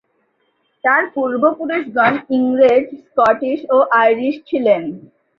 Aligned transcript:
তার 0.83 1.03
পূর্বপুরুষগণ 1.13 2.13
ইংরেজ, 2.37 2.85
স্কটিশ 3.03 3.59
ও 3.69 3.77
আইরিশ 4.01 4.35
ছিলেন। 4.49 4.81